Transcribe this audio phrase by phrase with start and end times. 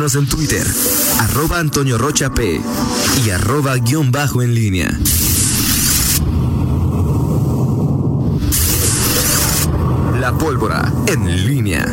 [0.00, 0.66] En Twitter,
[1.18, 2.58] arroba Antonio Rocha P
[3.22, 4.98] y arroba guion bajo en línea.
[10.18, 11.86] La pólvora en línea.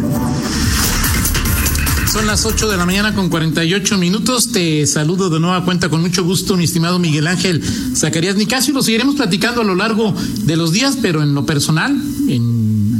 [2.09, 4.53] Son las 8 de la mañana con 48 minutos.
[4.53, 7.61] Te saludo de nueva cuenta con mucho gusto, mi estimado Miguel Ángel
[7.93, 8.73] Zacarías Nicasio.
[8.73, 12.96] Lo seguiremos platicando a lo largo de los días, pero en lo personal, en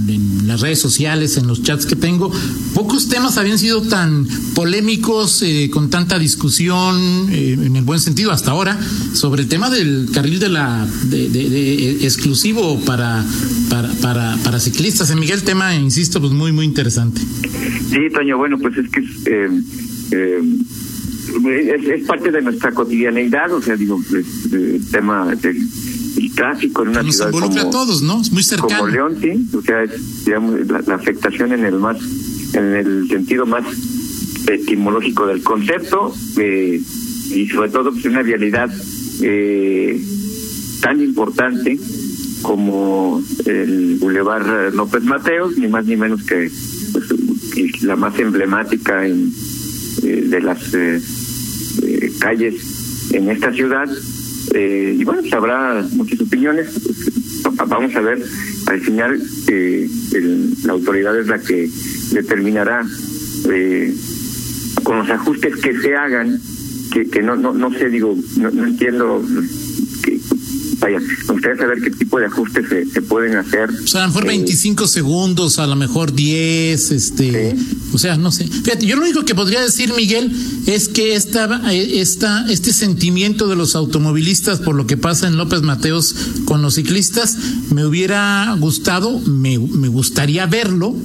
[0.48, 2.32] las redes sociales, en los chats que tengo,
[2.74, 8.32] pocos temas habían sido tan polémicos, eh, con tanta discusión, eh, en el buen sentido
[8.32, 8.80] hasta ahora,
[9.14, 13.24] sobre el tema del carril de la de, exclusivo para,
[13.70, 15.10] para, para, ciclistas.
[15.12, 17.22] En Miguel, tema, insisto, pues muy, muy interesante.
[17.22, 19.62] Sí, Toño, bueno, pues es que eh,
[20.12, 20.42] eh,
[21.76, 24.02] es, es, parte de nuestra cotidianeidad, o sea, digo,
[24.52, 25.58] el tema del
[26.18, 28.22] el tráfico en una Nos ciudad involucra como, a todos, ¿no?
[28.22, 28.80] Es muy cercano.
[28.80, 31.98] como León, sí, o sea, es, digamos, la, la, afectación en el más,
[32.54, 33.64] en el sentido más
[34.48, 36.82] etimológico del concepto, eh,
[37.32, 38.70] y sobre todo pues, una vialidad
[39.22, 40.02] eh,
[40.82, 41.80] tan importante
[42.42, 46.50] como el Boulevard López Mateos, ni más ni menos que
[46.94, 49.34] pues, la más emblemática en,
[50.04, 51.02] eh, de las eh,
[51.84, 53.88] eh, calles en esta ciudad.
[54.54, 56.70] Eh, y bueno, pues habrá muchas opiniones.
[57.68, 58.24] Vamos a ver,
[58.68, 61.70] al final eh, el, la autoridad es la que
[62.12, 62.86] determinará
[63.50, 63.94] eh,
[64.84, 66.40] con los ajustes que se hagan,
[66.92, 69.24] que, que no, no, no sé, digo, no, no entiendo
[70.80, 73.70] vaya, me gustaría saber qué tipo de ajustes se, se pueden hacer.
[73.70, 77.80] O sea, a lo mejor 25 eh, segundos, a lo mejor 10, este, ¿sí?
[77.94, 78.48] o sea, no sé.
[78.48, 80.32] Fíjate, yo lo único que podría decir, Miguel,
[80.66, 85.62] es que esta, esta, este sentimiento de los automovilistas por lo que pasa en López
[85.62, 87.38] Mateos con los ciclistas,
[87.72, 90.96] me hubiera gustado, me, me gustaría verlo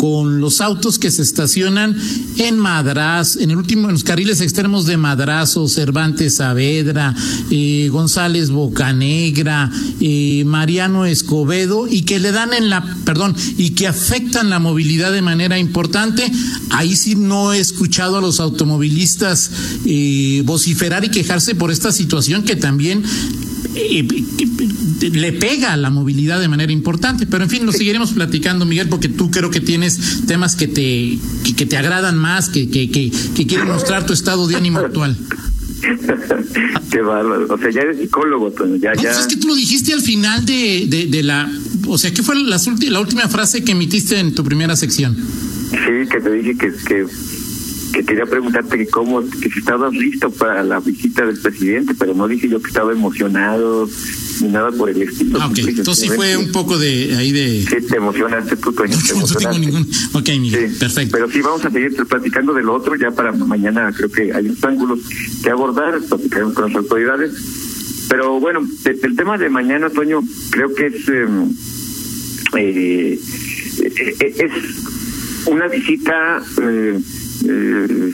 [0.00, 1.94] con los autos que se estacionan
[2.38, 7.14] en Madraz, en el último, en los carriles extremos de Madrazo, Cervantes Saavedra,
[7.50, 9.70] eh, González Bocanegra,
[10.00, 15.12] eh, Mariano Escobedo, y que le dan en la, perdón, y que afectan la movilidad
[15.12, 16.32] de manera importante.
[16.70, 19.50] Ahí sí no he escuchado a los automovilistas
[19.84, 23.02] eh, vociferar y quejarse por esta situación que también
[23.74, 24.06] eh,
[25.12, 27.26] le pega a la movilidad de manera importante.
[27.26, 31.18] Pero en fin, lo seguiremos platicando, Miguel, porque tú creo que tienes temas que te,
[31.44, 34.78] que, que te agradan más, que, que, que, que quieren mostrar tu estado de ánimo
[34.78, 35.16] actual.
[36.90, 37.46] Qué bárbaro.
[37.48, 38.76] O sea, ya eres psicólogo, Toño.
[38.76, 39.10] Ya, no, ya.
[39.10, 41.50] Pues es que tú lo dijiste al final de, de, de la.
[41.86, 45.16] O sea, ¿qué fue la, la, última frase que emitiste en tu primera sección?
[45.70, 47.06] Sí, que te dije que, que
[47.92, 52.14] que quería preguntarte que cómo, que si estabas listo para la visita del presidente, pero
[52.14, 53.88] no dije yo que estaba emocionado
[54.40, 55.40] ni nada por el estilo.
[55.40, 57.66] Ah, ok, entonces sí fue un poco de ahí de...
[57.68, 59.88] Sí, te emocionaste tú, Toño, te no tengo ningún...
[60.12, 61.12] Ok, Miguel, sí, perfecto.
[61.12, 64.46] Pero sí, vamos a seguir platicando de lo otro, ya para mañana creo que hay
[64.46, 65.00] unos ángulos
[65.42, 67.32] que abordar, platicaremos con las autoridades.
[68.08, 71.08] Pero bueno, el tema de mañana, Toño, creo que es...
[72.56, 73.18] Eh,
[73.86, 74.52] eh, es
[75.46, 76.42] una visita...
[76.62, 77.00] Eh,
[77.48, 78.12] eh,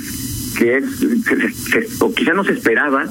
[0.59, 3.05] que se, o quizá no se esperaba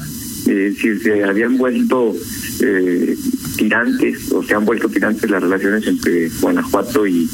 [0.48, 2.16] eh, si se habían vuelto
[2.62, 3.18] eh,
[3.58, 7.28] tirantes o se han vuelto tirantes las relaciones entre Guanajuato y,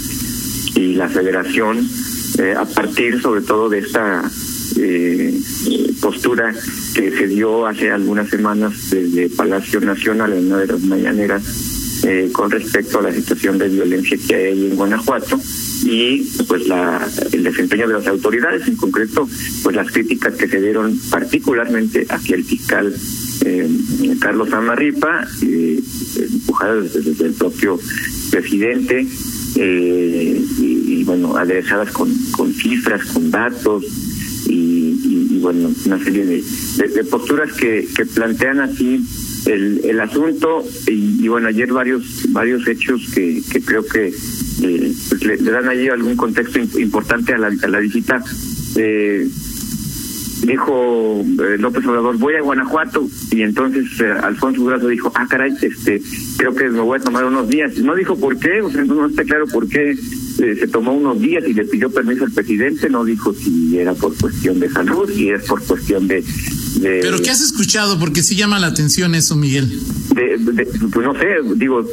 [0.75, 1.85] y la Federación
[2.39, 4.29] eh, a partir sobre todo de esta
[6.01, 6.55] postura
[6.95, 11.43] que se dio hace algunas semanas desde Palacio Nacional en una de las mañaneras
[12.31, 15.37] con respecto a la situación de violencia que hay en Guanajuato
[15.83, 19.27] y pues la, el desempeño de las autoridades, en concreto,
[19.63, 22.93] pues las críticas que se dieron particularmente hacia el fiscal
[23.45, 23.69] eh,
[24.19, 25.81] Carlos Amarripa, eh,
[26.15, 27.79] empujadas desde, el propio
[28.29, 29.07] presidente,
[29.55, 33.83] eh, y, bueno, aderezadas con, con cifras, con datos,
[34.47, 36.43] y, y, y bueno, una serie de,
[36.77, 39.03] de, de posturas que, que plantean así
[39.45, 44.13] el, el asunto y, y, bueno ayer varios varios hechos que, que creo que
[44.63, 48.23] eh, pues le, le, dan allí algún contexto importante a la, a la visita.
[48.75, 49.27] Eh,
[50.43, 55.53] dijo eh, López Obrador voy a Guanajuato y entonces eh, Alfonso Durazo dijo ah caray
[55.61, 56.01] este
[56.37, 58.95] creo que me voy a tomar unos días no dijo por qué o sea no,
[58.95, 62.31] no está claro por qué eh, se tomó unos días y le pidió permiso al
[62.31, 62.89] presidente.
[62.89, 66.23] No dijo si era por cuestión de salud si es por cuestión de,
[66.79, 69.69] de pero qué has escuchado porque sí llama la atención eso Miguel
[70.15, 71.85] de, de, pues no sé digo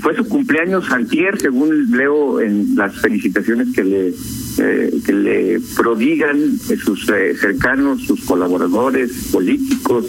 [0.00, 4.14] fue su cumpleaños antier según leo en las felicitaciones que le
[4.58, 10.04] eh, que le prodigan sus eh, cercanos, sus colaboradores políticos.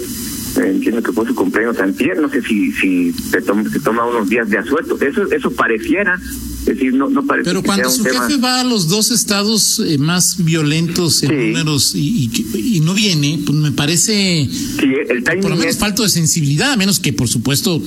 [0.58, 4.06] Eh, entiendo que fue su cumpleaños antier, no sé si si se toma, se toma
[4.06, 4.98] unos días de asueto.
[5.00, 6.20] Eso eso pareciera,
[6.62, 9.98] Es decir, no, no parece Pero cuando su jefe va a los dos estados eh,
[10.00, 15.56] más violentos en números y, y, no viene, pues me parece sí, el por lo
[15.56, 17.80] menos falto de sensibilidad, a menos que por supuesto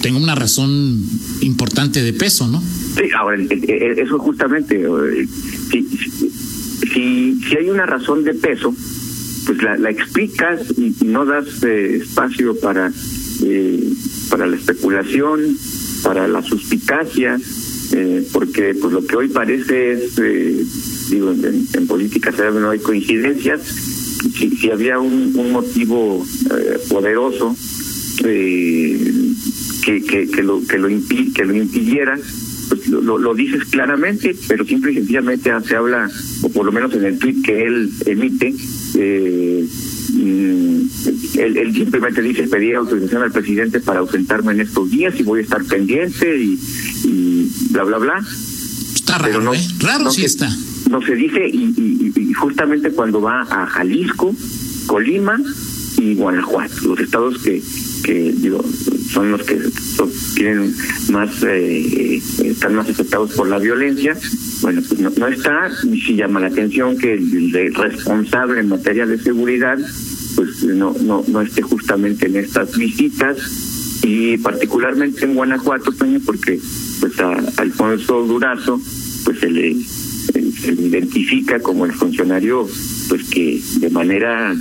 [0.00, 1.02] tenga una razón
[1.40, 2.60] importante de peso, ¿no?
[2.60, 5.26] Sí, ahora, eso justamente, eh,
[5.70, 8.74] si, si, hay una razón de peso,
[9.46, 12.92] pues la, la explicas y, no das eh, espacio para,
[13.44, 13.92] eh,
[14.28, 15.56] para la especulación,
[16.02, 17.38] para la suspicacia,
[17.92, 20.64] eh, porque pues lo que hoy parece es, eh,
[21.10, 23.60] digo, en, en política no hay coincidencias,
[24.38, 26.24] si, si había un, un motivo
[26.56, 27.56] eh, poderoso
[28.24, 29.12] eh,
[29.84, 32.18] que, que, que, lo, que, lo que lo impidiera,
[32.68, 36.08] pues lo, lo, dices claramente, pero simple y sencillamente se habla,
[36.42, 38.54] o por lo menos en el tweet que él emite,
[38.94, 39.66] eh,
[40.12, 40.80] mm,
[41.38, 45.40] él, él, simplemente dice pedir autorización al presidente para ausentarme en estos días y voy
[45.40, 46.58] a estar pendiente y,
[47.04, 48.24] y bla bla bla.
[48.94, 49.60] Está raro, pero no, ¿eh?
[49.80, 50.56] Raro no sí se, está.
[50.90, 54.34] No se dice y, y, y justamente cuando va a Jalisco,
[54.86, 55.40] Colima
[56.00, 57.62] y Guanajuato, los estados que
[58.02, 58.64] que digo
[59.10, 59.58] son los que
[60.34, 60.74] tienen
[61.10, 64.16] más eh, están más afectados por la violencia
[64.62, 68.68] bueno pues no, no está y si llama la atención que el, el, responsable en
[68.68, 69.78] materia de seguridad
[70.36, 73.36] pues no no no esté justamente en estas visitas
[74.02, 75.92] y particularmente en Guanajuato
[76.24, 76.58] porque
[77.00, 78.80] pues a Alfonso Durazo
[79.24, 79.76] pues se le
[80.62, 82.66] se le identifica como el funcionario
[83.08, 84.54] pues que de manera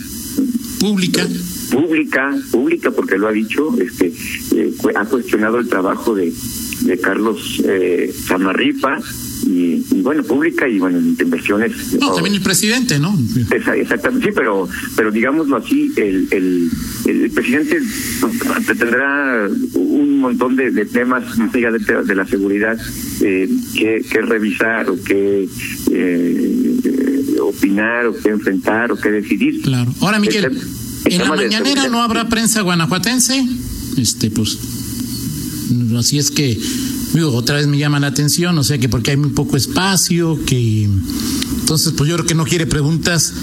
[0.80, 1.28] pública
[1.70, 4.12] pública, pública porque lo ha dicho, este,
[4.56, 6.34] eh, ha cuestionado el trabajo de,
[6.82, 9.00] de Carlos eh, Zamarripa
[9.46, 11.94] y, y, bueno, pública y bueno, inversiones.
[12.00, 13.18] No, también el presidente, ¿no?
[13.76, 16.70] Exactamente, sí, pero, pero digámoslo así, el, el,
[17.06, 17.82] el presidente
[18.78, 22.78] tendrá un montón de, de temas más allá de, de la seguridad
[23.22, 25.48] eh, que, que revisar o que
[25.92, 29.62] eh, opinar o que enfrentar o que decidir.
[29.62, 29.94] Claro.
[30.02, 30.58] Ahora, Miguel.
[31.06, 33.48] En la mañanera no habrá prensa guanajuatense,
[33.98, 34.58] este, pues,
[35.98, 36.60] así es que,
[37.14, 40.38] digo, otra vez me llama la atención, o sea que porque hay muy poco espacio,
[40.46, 40.90] que,
[41.62, 43.34] entonces, pues yo creo que no quiere preguntas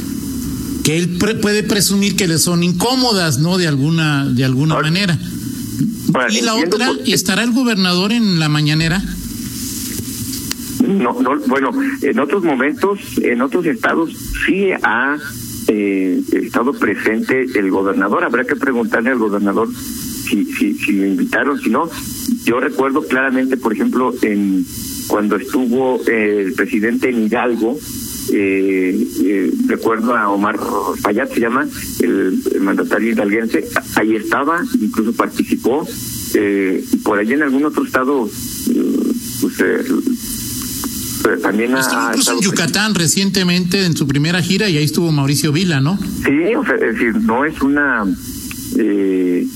[0.85, 3.59] que él pre puede presumir que le son incómodas, ¿no?
[3.59, 5.19] De alguna, de alguna Ahora, manera.
[6.31, 7.09] Y la otra, por...
[7.09, 9.03] ¿estará el gobernador en la mañanera?
[10.87, 11.71] No, no, bueno,
[12.03, 14.17] en otros momentos, en otros estados
[14.47, 15.17] sí ha
[15.69, 18.25] eh, estado presente el gobernador.
[18.25, 21.89] Habrá que preguntarle al gobernador si, si, si lo invitaron, si no.
[22.45, 24.65] Yo recuerdo claramente, por ejemplo, en
[25.09, 27.79] cuando estuvo eh, el presidente en Hidalgo,
[28.33, 30.59] eh, eh, recuerdo a Omar
[31.01, 31.67] Fayad, se llama,
[32.01, 35.87] el, mandatario hidalguense, ahí estaba, incluso participó,
[36.35, 38.29] eh, por allí en algún otro estado,
[39.41, 39.55] pues
[41.43, 45.53] también estuvo ha, incluso en Yucatán recientemente en su primera gira y ahí estuvo Mauricio
[45.53, 45.99] Vila, ¿no?
[46.25, 48.05] Sí, o sea, es decir, no es una...
[48.79, 49.47] Eh,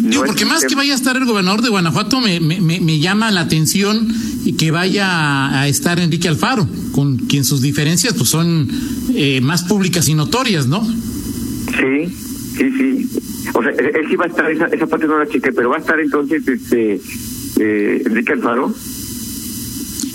[0.00, 2.98] no Digo, porque más que vaya a estar el gobernador de Guanajuato, me, me, me
[2.98, 4.08] llama la atención
[4.44, 8.68] y que vaya a estar Enrique Alfaro, con quien sus diferencias pues son
[9.14, 10.82] eh, más públicas y notorias, ¿no?
[10.86, 12.06] Sí,
[12.56, 13.10] sí, sí.
[13.52, 15.76] O sea, él sí va a estar, esa, esa parte no la chequé, pero va
[15.76, 17.00] a estar entonces este
[17.60, 18.74] eh, Enrique Alfaro.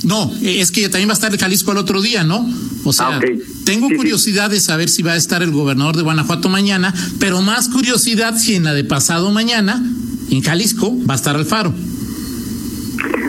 [0.03, 2.47] No, es que también va a estar el Jalisco el otro día, ¿no?
[2.83, 3.41] O sea, ah, okay.
[3.63, 4.55] tengo sí, curiosidad sí.
[4.55, 8.55] de saber si va a estar el gobernador de Guanajuato mañana, pero más curiosidad si
[8.55, 9.81] en la de pasado mañana,
[10.29, 11.73] en Jalisco, va a estar Alfaro.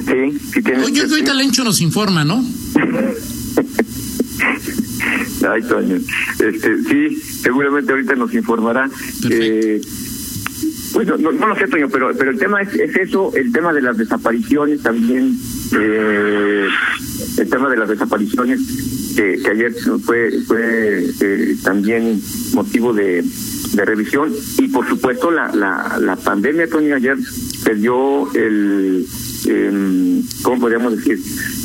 [0.05, 2.45] Sí, sí tiene, Oye, que ahorita Lencho nos informa, ¿no?
[5.49, 5.97] Ay, Toño.
[5.97, 8.91] Este, sí, seguramente ahorita nos informará.
[9.31, 9.81] Eh,
[10.93, 13.73] bueno, no, no, lo sé, Toño, pero, pero el tema es, es eso, el tema
[13.73, 15.37] de las desapariciones también
[15.79, 16.69] eh,
[17.39, 18.61] el tema de las desapariciones
[19.17, 19.73] que, ayer
[20.05, 22.21] fue fue eh, también
[22.53, 23.25] motivo de,
[23.73, 24.33] de, revisión.
[24.59, 27.17] Y por supuesto la la, la pandemia Tony ayer
[27.65, 29.07] perdió el
[29.47, 31.21] eh, cómo podríamos decir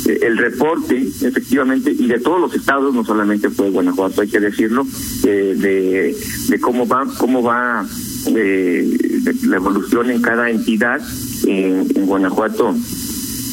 [0.06, 4.86] el reporte efectivamente y de todos los estados no solamente fue Guanajuato hay que decirlo
[5.24, 6.16] eh, de
[6.48, 7.86] de cómo va cómo va
[8.34, 8.98] eh,
[9.46, 11.00] la evolución en cada entidad
[11.46, 12.74] en, en Guanajuato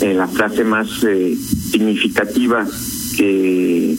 [0.02, 1.36] eh, la frase más eh,
[1.72, 2.68] significativa
[3.18, 3.96] que,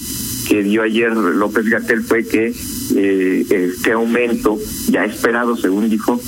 [0.49, 2.55] que dio ayer López Gatel fue que
[2.97, 6.21] eh, este aumento ya esperado, según dijo,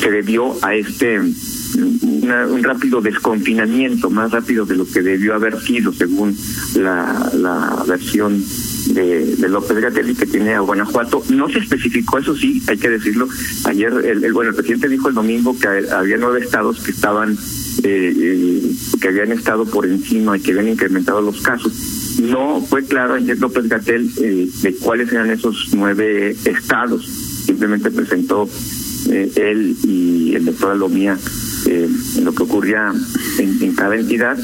[0.00, 1.20] se debió a este
[2.12, 6.36] una, un rápido desconfinamiento, más rápido de lo que debió haber sido, según
[6.74, 8.42] la, la versión
[8.94, 11.22] de, de López Gatell que tiene a Guanajuato.
[11.30, 13.28] No se especificó, eso sí, hay que decirlo.
[13.64, 17.36] Ayer, el, bueno, el presidente dijo el domingo que había nueve estados que estaban
[17.82, 21.72] eh, que habían estado por encima y que habían incrementado los casos.
[22.20, 27.06] No fue claro ayer López Gatel de cuáles eran esos nueve estados.
[27.46, 28.48] Simplemente presentó
[29.08, 31.16] él y el doctor Alomía
[32.22, 32.92] lo que ocurría
[33.38, 34.38] en, cada entidad.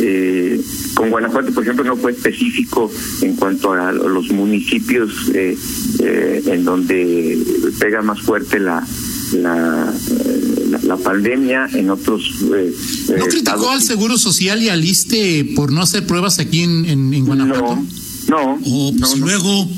[0.00, 0.60] Eh,
[0.94, 2.90] con Guanajuato, por ejemplo, no fue específico
[3.22, 5.56] en cuanto a los municipios eh,
[6.00, 7.38] eh, en donde
[7.78, 8.86] pega más fuerte la
[9.32, 9.92] la,
[10.86, 12.22] la, pandemia en otros.
[12.54, 12.72] Eh,
[13.18, 17.24] ¿No criticó al Seguro Social y al ISTE por no hacer pruebas aquí en, en,
[17.24, 17.76] Guanajuato?
[18.28, 18.58] No, no.
[18.64, 19.68] Oh, pues luego.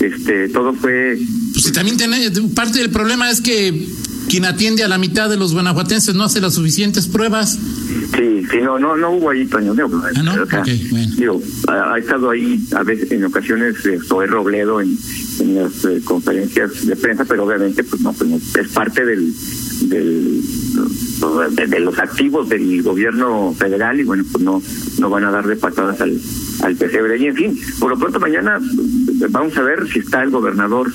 [0.00, 1.18] Este, todo fue.
[1.52, 3.88] Pues también tiene, parte del problema es que
[4.28, 7.58] quien atiende a la mitad de los guanajuatenses no hace las suficientes pruebas.
[8.16, 10.32] Sí, sí, no, no, no hubo ahí paño ah, ¿no?
[11.16, 14.96] digo, ha, estado ahí a veces, en ocasiones, eh, Robledo en,
[15.40, 19.32] en las eh, conferencias de prensa, pero obviamente, pues no, pues es parte del,
[19.88, 20.42] del
[21.68, 24.62] de, los activos del gobierno federal y bueno, pues no,
[24.98, 26.18] no van a dar de patadas al,
[26.62, 27.18] al pesebre.
[27.18, 28.60] Y en fin, por lo pronto mañana
[29.30, 30.92] vamos a ver si está el gobernador,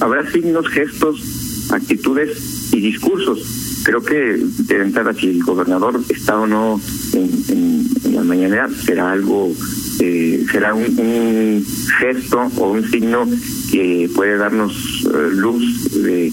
[0.00, 6.46] habrá signos, gestos, actitudes y discursos creo que de entrada si el gobernador está o
[6.46, 6.80] no
[7.12, 9.52] en, en, la mañanera será algo
[10.00, 11.64] eh, será un,
[12.00, 13.26] gesto o un signo
[13.70, 14.72] que puede darnos
[15.04, 16.32] eh, luz de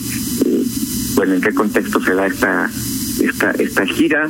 [1.21, 2.67] bueno en qué contexto se da esta
[3.21, 4.27] esta esta gira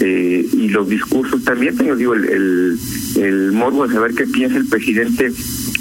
[0.00, 2.78] y los discursos también tengo digo el, el,
[3.14, 5.32] el morbo de saber qué piensa el presidente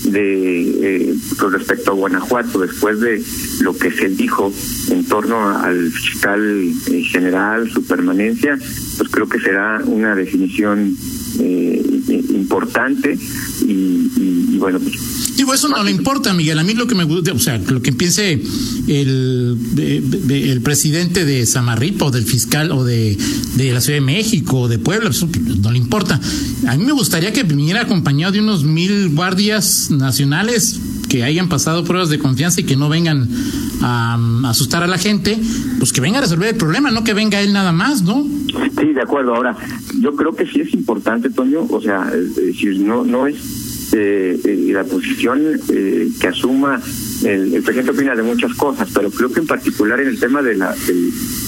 [0.04, 3.24] de eh, con respecto a Guanajuato después de
[3.62, 4.54] lo que se dijo
[4.92, 8.56] en torno al fiscal eh, general su permanencia
[9.00, 10.96] pues creo que será una definición
[11.40, 11.82] eh,
[12.30, 13.18] importante
[13.66, 14.96] y, y, bueno pues,
[15.36, 16.60] Digo, eso no le importa, Miguel.
[16.60, 18.42] A mí lo que me gusta, o sea, lo que piense
[18.88, 19.58] el,
[20.30, 23.18] el presidente de Samarripa o del fiscal o de,
[23.56, 25.30] de la Ciudad de México o de Puebla, eso
[25.62, 26.20] no le importa.
[26.68, 31.84] A mí me gustaría que viniera acompañado de unos mil guardias nacionales que hayan pasado
[31.84, 33.28] pruebas de confianza y que no vengan
[33.82, 35.38] a, asustar a la gente,
[35.78, 38.26] pues que venga a resolver el problema, no que venga él nada más, ¿no?
[38.80, 39.36] Sí, de acuerdo.
[39.36, 39.58] Ahora,
[40.00, 43.36] yo creo que sí es importante, Toño, o sea, decir, no, no es
[43.94, 46.82] eh, eh, la posición eh, que asuma
[47.24, 50.42] el, el, presidente opina de muchas cosas, pero creo que en particular en el tema
[50.42, 50.76] de la,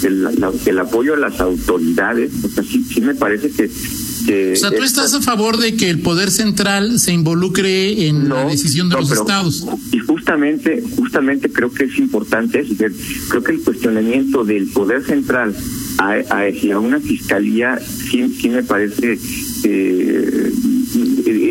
[0.02, 3.70] del, apoyo a las autoridades, o sea, sí, sí me parece que
[4.24, 8.46] o sea, tú estás a favor de que el poder central se involucre en la
[8.46, 9.66] decisión de los estados.
[9.92, 12.66] Y justamente, justamente creo que es importante,
[13.30, 15.54] creo que el cuestionamiento del poder central
[15.98, 19.20] a, a, una fiscalía sí, sí me parece
[19.64, 20.52] eh,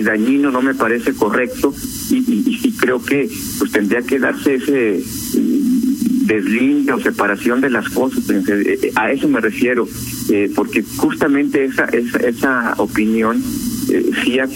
[0.02, 1.74] dañino, no me parece correcto
[2.10, 5.02] y, y, creo que pues tendría que darse ese
[5.38, 8.24] mm, deslinde o separación de las cosas.
[8.30, 9.88] Eh, a eso me refiero,
[10.30, 13.42] eh, porque justamente esa, esa, esa opinión
[13.90, 14.48] eh, sí ha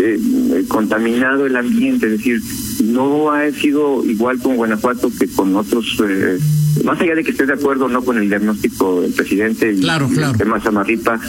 [0.00, 2.40] eh, contaminado el ambiente, es decir,
[2.84, 6.38] no ha sido igual con Guanajuato que con otros, eh,
[6.84, 9.80] más allá de que esté de acuerdo o no con el diagnóstico del presidente y
[9.80, 10.32] claro, claro.
[10.32, 11.20] el tema Samarripa,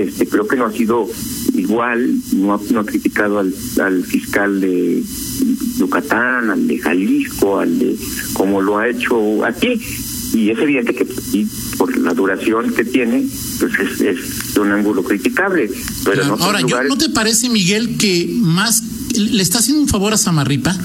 [0.00, 1.08] este, creo que no ha sido
[1.54, 5.02] igual, no ha, no ha criticado al, al fiscal de
[5.78, 7.96] Yucatán, al de Jalisco, al de
[8.32, 9.80] como lo ha hecho aquí,
[10.34, 11.06] y es evidente que
[11.76, 13.26] por la duración que tiene,
[13.58, 15.70] pues es, es un ángulo criticable.
[16.04, 18.82] Pero Ahora, ¿no te parece, Miguel, que más
[19.16, 20.76] le está haciendo un favor a Samarripa?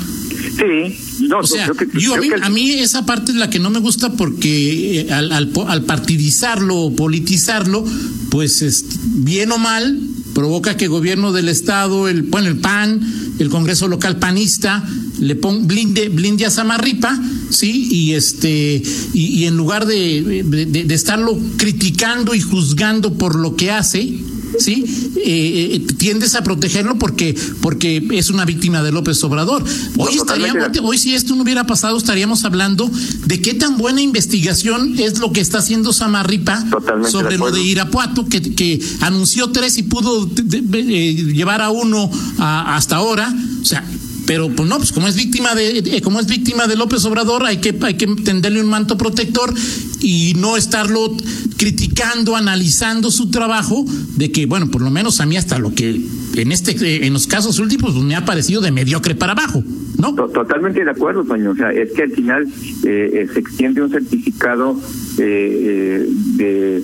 [0.57, 4.11] Sí, no, o sea, yo, a, mí, esa parte es la que no me gusta
[4.13, 7.83] porque eh, al, al, al partidizarlo o politizarlo,
[8.29, 9.99] pues es, bien o mal,
[10.33, 13.01] provoca que el gobierno del estado, el bueno, el PAN,
[13.39, 14.83] el Congreso local panista
[15.19, 18.81] le pon, blinde blinde a Samarripa, sí, y este
[19.13, 24.19] y, en lugar de, de, de, estarlo criticando y juzgando por lo que hace,
[24.59, 25.11] ¿sí?
[25.17, 29.63] Eh, eh, tiendes a protegerlo porque, porque es una víctima de López Obrador.
[29.97, 32.89] Hoy, estaríamos, hoy si esto no hubiera pasado, estaríamos hablando
[33.25, 36.63] de qué tan buena investigación es lo que está haciendo Samarripa
[37.09, 42.97] sobre lo de Irapuato, que, que anunció tres y pudo eh, llevar a uno hasta
[42.97, 43.33] ahora.
[43.61, 43.83] O sea,
[44.25, 47.57] pero pues no, pues como es víctima de como es víctima de López Obrador, hay
[47.57, 49.53] que hay que tenderle un manto protector
[50.01, 51.15] y no estarlo
[51.57, 56.01] criticando, analizando su trabajo de que bueno, por lo menos a mí hasta lo que
[56.35, 59.63] en este en los casos últimos pues, me ha parecido de mediocre para abajo,
[59.97, 60.13] ¿no?
[60.13, 62.47] Totalmente de acuerdo, Toño, o sea, es que al final
[62.83, 64.79] eh, eh se extiende un certificado
[65.17, 66.83] eh, eh de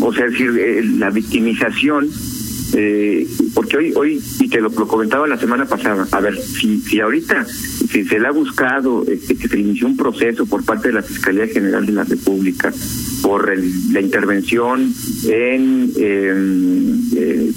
[0.00, 0.50] o sea, decir,
[0.98, 2.08] la victimización
[2.76, 7.00] eh, porque hoy, hoy y te lo, comentaba la semana pasada, a ver, si, si
[7.00, 10.94] ahorita si se le ha buscado este, que se inició un proceso por parte de
[10.94, 12.72] la Fiscalía General de la República
[13.22, 14.92] por la intervención
[15.28, 17.52] en, en, eh,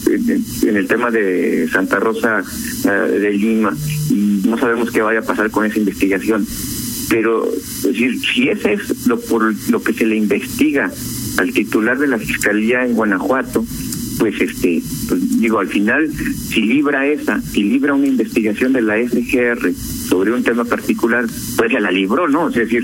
[0.64, 2.44] en, el tema de Santa Rosa
[2.86, 3.76] eh, de Lima
[4.12, 6.46] y no sabemos qué vaya a pasar con esa investigación.
[7.10, 10.92] Pero es decir, si ese es lo por lo que se le investiga
[11.38, 13.66] al titular de la Fiscalía en Guanajuato,
[14.18, 18.98] pues este, pues digo, al final, si libra esa, si libra una investigación de la
[18.98, 21.26] SGR sobre un tema particular,
[21.58, 22.50] pues ya la libró, ¿no?
[22.50, 22.84] Es decir,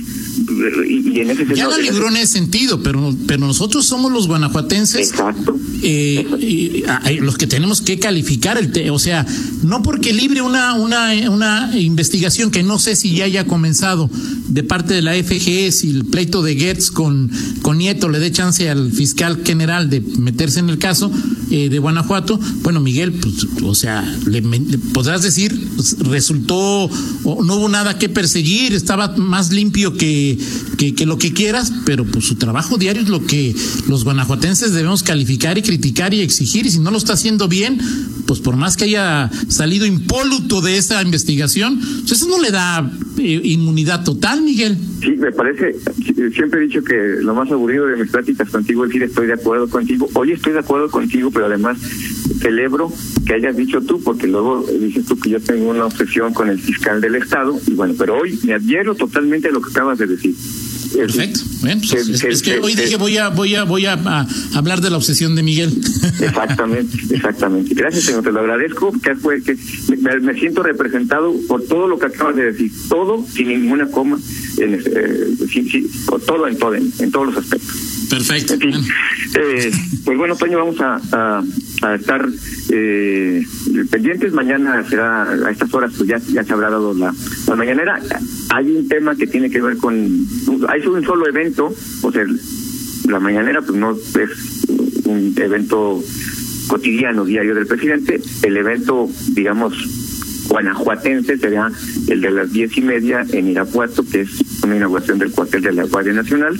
[0.87, 4.27] y, en ese sentido, ya la libró en ese sentido, pero, pero nosotros somos los
[4.27, 5.09] guanajuatenses.
[5.09, 5.57] Exacto.
[5.81, 6.85] Eh,
[7.21, 9.25] los que tenemos que calificar el o sea,
[9.63, 14.09] no porque libre una, una, una investigación que no sé si ya haya comenzado
[14.47, 17.29] de parte de la FGE, si el pleito de Gertz con,
[17.61, 21.11] con Nieto le dé chance al fiscal general de meterse en el caso
[21.51, 24.41] eh, de Guanajuato, bueno, Miguel, pues, o sea, le,
[24.93, 25.67] podrás decir,
[25.99, 26.89] resultó,
[27.23, 30.37] no hubo nada que perseguir, estaba más limpio que,
[30.77, 33.55] que, que lo que quieras, pero pues su trabajo diario es lo que
[33.87, 37.79] los guanajuatenses debemos calificar y criticar y exigir, y si no lo está haciendo bien,
[38.25, 42.89] pues por más que haya salido impoluto de esa investigación, pues eso no le da
[43.23, 44.77] inmunidad total, Miguel.
[45.01, 45.75] Sí, me parece,
[46.33, 49.33] siempre he dicho que lo más aburrido de mis pláticas contigo es decir estoy de
[49.33, 50.09] acuerdo contigo.
[50.13, 51.77] Hoy estoy de acuerdo contigo, pero además
[52.39, 52.91] celebro
[53.25, 56.59] que hayas dicho tú, porque luego dices tú que yo tengo una obsesión con el
[56.59, 60.07] fiscal del Estado, y bueno, pero hoy me adhiero totalmente a lo que acabas de
[60.07, 60.35] decir.
[60.95, 61.39] Perfecto.
[61.61, 64.97] Bueno, pues, es, que hoy dije voy a voy a voy a, hablar de la
[64.97, 65.71] obsesión de Miguel.
[66.19, 67.73] Exactamente, exactamente.
[67.75, 68.91] Gracias, señor, te lo agradezco.
[68.91, 69.57] Que, que
[69.97, 74.19] me, siento representado por todo lo que acabas de decir, todo sin ninguna coma,
[74.57, 74.81] en, eh,
[76.25, 77.92] todo en todo en, todos los aspectos.
[78.09, 78.53] Perfecto.
[78.55, 79.71] Eh,
[80.05, 81.43] pues bueno, Toño, vamos a,
[81.81, 82.27] a, estar
[82.69, 83.43] eh,
[83.89, 84.33] pendientes.
[84.33, 87.13] Mañana será a estas horas, pues ya, ya se habrá dado la,
[87.47, 87.99] la mañanera
[88.53, 89.95] hay un tema que tiene que ver con
[90.67, 92.23] hay un solo evento o sea
[93.09, 96.01] la mañanera pues no es un evento
[96.67, 99.73] cotidiano diario del presidente el evento digamos
[100.49, 101.71] guanajuatense será
[102.07, 104.29] el de las diez y media en Irapuato que es
[104.63, 106.59] una inauguración del cuartel de la Guardia Nacional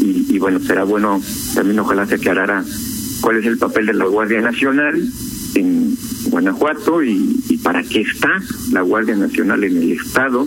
[0.00, 1.20] y, bueno será bueno
[1.54, 2.64] también ojalá se aclarara
[3.20, 5.02] cuál es el papel de la Guardia Nacional
[5.54, 8.40] en Guanajuato y, para qué está
[8.72, 10.46] la Guardia Nacional en el Estado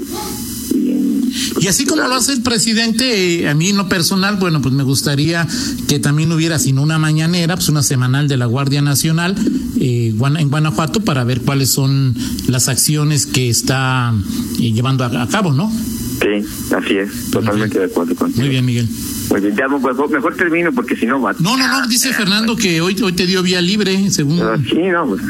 [1.59, 4.73] y así como lo hace el presidente, eh, a mí en lo personal, bueno, pues
[4.73, 5.47] me gustaría
[5.87, 9.35] que también hubiera, sino una mañanera, pues una semanal de la Guardia Nacional
[9.79, 12.15] eh, en Guanajuato para ver cuáles son
[12.47, 14.13] las acciones que está
[14.59, 15.71] eh, llevando a, cabo, ¿no?
[16.21, 18.41] Sí, así es, totalmente de acuerdo contigo.
[18.41, 18.87] Muy bien, Miguel.
[19.27, 21.33] Pues ya mejor, termino porque si no va.
[21.39, 24.39] No, no, no, dice Fernando que hoy hoy te dio vía libre, según.
[24.39, 25.21] Ah, sí, no, pues,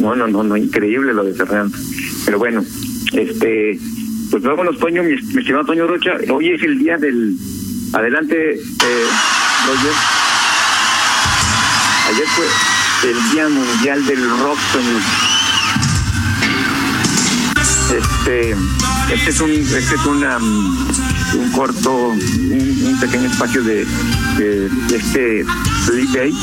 [0.00, 1.76] no, no, no, no, increíble lo de Fernando.
[2.26, 2.62] Pero bueno,
[3.12, 3.78] este,
[4.30, 6.12] pues vámonos, Toño, mi, mi estimado Toño Rocha.
[6.30, 7.34] Hoy es el día del.
[7.94, 9.06] Adelante, eh,
[9.66, 9.92] Roger.
[12.08, 14.58] Ayer fue el Día Mundial del Rock,
[17.92, 18.56] Este,
[19.12, 23.86] este es un, este es una, un corto, un, pequeño espacio de,
[24.94, 25.44] este
[25.84, 26.34] Sleep Day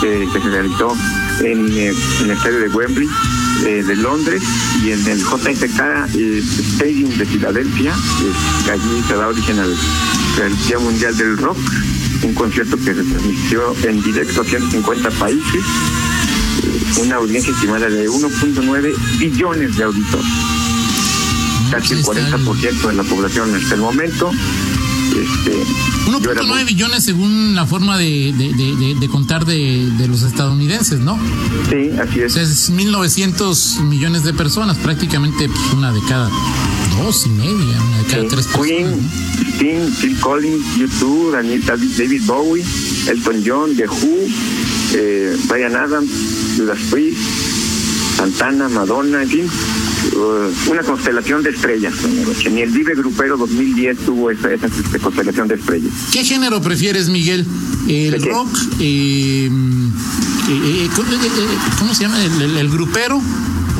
[0.00, 0.94] que, se realizó
[1.40, 3.08] en, eh, en el estadio de Wembley
[3.64, 4.42] eh, de Londres
[4.84, 6.42] y en el JFK eh,
[6.74, 7.94] Stadium de Filadelfia,
[8.64, 9.74] que allí se da origen al,
[10.66, 11.56] Día Mundial del Rock,
[12.24, 15.64] un concierto que se transmitió en directo a 150 países,
[16.98, 20.53] una audiencia estimada de 1.9 billones de auditores,
[21.70, 24.30] casi el 40% de la población en este momento.
[25.14, 25.52] Este,
[26.10, 31.18] 1.9 billones según la forma de, de, de, contar de, los estadounidenses, ¿no?
[31.70, 32.32] Sí, así es.
[32.32, 36.28] O sea, es 1.900 millones de personas, prácticamente pues, una de cada
[36.98, 39.08] dos y media, una de cada tres Queen,
[39.54, 42.64] Sting, Phil Collins, YouTube, David Bowie,
[43.06, 44.28] Elton John, The Who,
[44.94, 46.10] eh, Brian Adams,
[46.56, 47.18] Judas Priest,
[48.16, 49.50] Santana, Madonna, en fin
[50.12, 51.94] uh, una constelación de estrellas,
[52.50, 54.68] Ni el Vive Grupero 2010 tuvo esa, esa,
[55.00, 55.92] constelación de estrellas.
[56.12, 57.46] ¿Qué género prefieres, Miguel?
[57.88, 58.48] ¿El rock?
[58.80, 59.50] Eh,
[60.48, 60.88] eh,
[61.78, 62.22] ¿Cómo se llama?
[62.24, 63.20] ¿El, grupero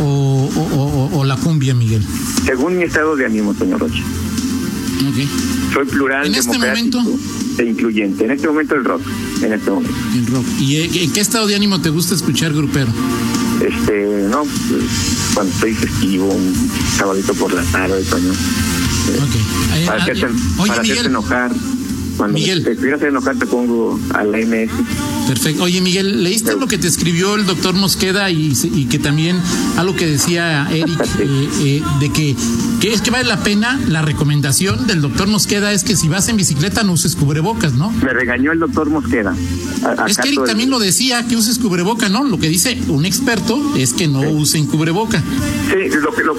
[0.01, 2.03] o, o, la cumbia, Miguel?
[2.45, 4.03] Según mi estado de ánimo, señor Rocha.
[5.11, 5.29] Okay.
[5.75, 7.03] Soy plural, ¿En este momento?
[7.59, 8.25] e incluyente.
[8.25, 9.03] En este momento el rock.
[9.43, 9.95] En este momento.
[10.15, 10.45] El rock.
[10.61, 12.89] ¿Y en qué estado de ánimo te gusta escuchar grupero?
[13.61, 14.45] Este, no,
[15.35, 18.31] cuando estoy festivo, un sabadito por la tarde, coño.
[18.31, 19.87] Okay.
[19.87, 21.53] para hacerte, para hacerte enojar.
[22.17, 22.63] Cuando Miguel.
[22.65, 24.71] te quieras enojar te pongo a la MS.
[25.29, 25.63] Perfecto.
[25.65, 29.41] Oye, Miguel, ¿leíste lo que te escribió el doctor Mosqueda y, que también
[29.77, 32.37] algo que decía Eric eh, eh, de que,
[32.81, 36.29] que es que vale la pena la recomendación del doctor Mosqueda es que si vas
[36.29, 37.91] en bicicleta no uses cubrebocas, ¿no?
[37.91, 39.35] Me regañó el doctor Mosqueda.
[39.85, 42.25] A- Es que Eric el- también lo decía, que uses cubreboca, ¿no?
[42.25, 45.23] Lo que dice un experto es que no usen cubreboca.
[45.71, 46.35] Sí, lo que, lo,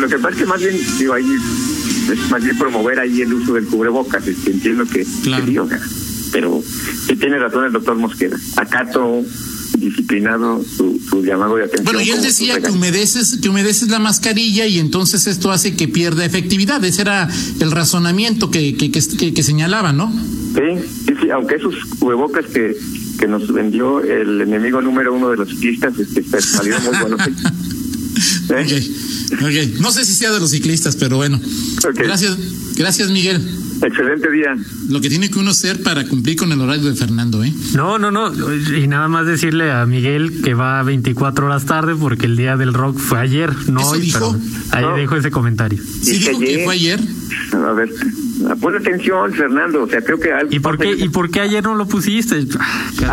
[0.00, 1.24] lo que pasa es que más bien, digo, ahí
[2.12, 5.68] es más bien promover ahí el uso del cubrebocas, este, entiendo que, Claro.
[5.68, 5.76] que
[6.32, 6.62] pero
[7.06, 8.36] sí tiene razón el doctor Mosqueda.
[8.56, 9.22] Acato
[9.78, 11.84] disciplinado su, su llamado de atención.
[11.84, 15.86] Bueno, y él decía que humedeces, que humedeces la mascarilla y entonces esto hace que
[15.88, 16.82] pierda efectividad.
[16.84, 17.28] Ese era
[17.60, 20.10] el razonamiento que, que, que, que- que señalaba, ¿no?
[20.54, 22.74] Sí, sí, sí, aunque esos cubrebocas que,
[23.18, 27.20] que nos vendió el enemigo número uno de los ciclistas este, salieron muy buenos.
[28.50, 28.88] ¿Eh?
[29.32, 29.80] Ok.
[29.80, 31.40] No sé si sea de los ciclistas, pero bueno.
[31.94, 32.36] Gracias,
[32.76, 33.40] gracias Miguel.
[33.82, 34.56] Excelente día.
[34.88, 37.52] Lo que tiene que uno hacer para cumplir con el horario de Fernando, ¿eh?
[37.74, 38.32] No, no, no.
[38.74, 42.72] Y nada más decirle a Miguel que va 24 horas tarde porque el día del
[42.72, 44.34] rock fue ayer, no ¿Eso hoy, dijo?
[44.70, 44.96] pero ahí No.
[44.96, 45.78] dejo ese comentario.
[46.02, 47.00] Sí dijo que fue ayer.
[47.52, 47.90] A ver,
[48.60, 49.84] pon atención, Fernando.
[49.84, 52.34] O sea, creo que algo ¿Y por qué, y por qué ayer no lo pusiste?
[52.36, 52.48] Algo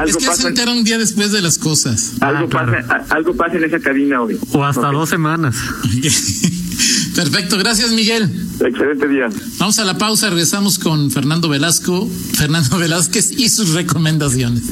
[0.06, 2.14] es que pasa- se entera un día después de las cosas.
[2.22, 2.74] Algo, Ah, claro.
[2.88, 4.38] pasa, a- algo pasa en esa cabina hoy.
[4.52, 4.94] O hasta Ok.
[4.94, 5.56] dos semanas.
[7.16, 8.28] Perfecto, gracias Miguel.
[8.60, 9.30] Excelente día.
[9.60, 14.64] Vamos a la pausa, regresamos con Fernando Velasco, Fernando Velázquez y sus recomendaciones.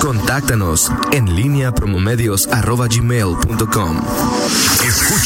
[0.00, 3.96] Contáctanos en línea promomedios.com.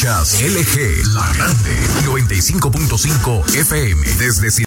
[0.01, 4.49] Escuchas LG, la grande, 95.5 FM desde